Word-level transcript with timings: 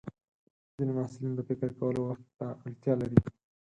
ځینې 0.75 0.91
محصلین 0.97 1.33
د 1.35 1.39
فکر 1.49 1.69
کولو 1.79 2.01
وخت 2.09 2.25
ته 2.39 2.47
اړتیا 2.65 2.93
لري. 3.01 3.19